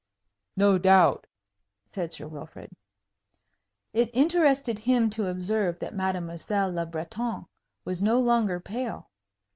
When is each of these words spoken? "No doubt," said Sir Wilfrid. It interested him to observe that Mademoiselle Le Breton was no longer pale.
"No 0.57 0.79
doubt," 0.79 1.27
said 1.91 2.11
Sir 2.11 2.27
Wilfrid. 2.27 2.71
It 3.93 4.09
interested 4.15 4.79
him 4.79 5.11
to 5.11 5.27
observe 5.27 5.77
that 5.77 5.93
Mademoiselle 5.93 6.73
Le 6.73 6.87
Breton 6.87 7.45
was 7.85 8.01
no 8.01 8.19
longer 8.19 8.59
pale. 8.59 9.11